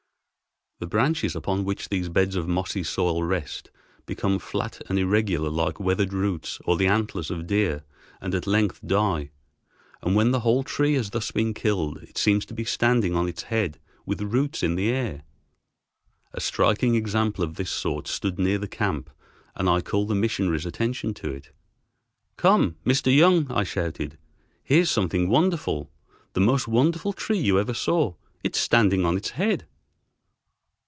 [0.83, 3.69] The branches upon which these beds of mossy soil rest
[4.07, 7.83] become flat and irregular like weathered roots or the antlers of deer,
[8.19, 9.29] and at length die;
[10.01, 13.27] and when the whole tree has thus been killed it seems to be standing on
[13.29, 15.21] its head with roots in the air.
[16.33, 19.11] A striking example of this sort stood near the camp
[19.55, 21.51] and I called the missionary's attention to it.
[22.37, 23.15] "Come, Mr.
[23.15, 24.17] Young," I shouted.
[24.63, 25.91] "Here's something wonderful,
[26.33, 29.67] the most wonderful tree you ever saw; it is standing on its head."